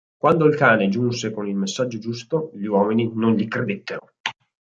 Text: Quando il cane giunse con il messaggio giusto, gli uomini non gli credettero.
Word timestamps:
Quando 0.17 0.47
il 0.47 0.55
cane 0.55 0.89
giunse 0.89 1.29
con 1.29 1.45
il 1.47 1.55
messaggio 1.55 1.99
giusto, 1.99 2.49
gli 2.55 2.65
uomini 2.65 3.11
non 3.13 3.35
gli 3.35 3.47
credettero. 3.47 4.13